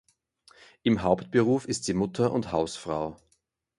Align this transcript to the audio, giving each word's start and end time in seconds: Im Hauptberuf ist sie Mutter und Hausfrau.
Im 0.81 1.03
Hauptberuf 1.03 1.67
ist 1.67 1.83
sie 1.83 1.93
Mutter 1.93 2.31
und 2.31 2.51
Hausfrau. 2.51 3.17